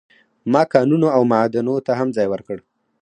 ما 0.51 0.61
کانونو 0.73 1.07
او 1.15 1.21
معادنو 1.31 1.75
ته 1.85 1.91
هم 1.99 2.07
ځای 2.15 2.27
ورکړ. 2.29 2.57